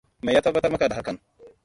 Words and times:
Me 0.25 0.33
ya 0.33 0.41
tabbatar 0.41 0.71
maka 0.71 0.89
da 0.89 0.95
hakan? 0.95 1.17